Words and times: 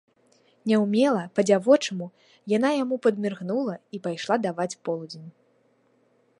Няўмела, 0.69 1.21
па-дзявочаму, 1.39 2.07
яна 2.57 2.69
яму 2.83 2.95
падміргнула 3.05 3.75
і 3.97 4.03
пайшла 4.07 4.35
даваць 4.47 4.71
полудзень. 4.89 5.29